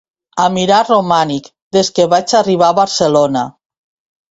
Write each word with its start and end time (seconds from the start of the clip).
A 0.45 0.45
mirar 0.53 0.79
romànic, 0.87 1.51
des 1.77 1.93
que 1.99 2.07
vaig 2.15 2.35
arribar 2.41 2.73
a 2.75 2.77
Barcelona. 2.83 3.47